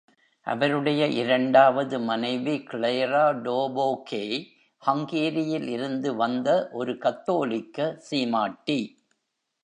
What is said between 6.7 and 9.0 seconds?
ஒரு கத்தோலிக்க சீமாட்டி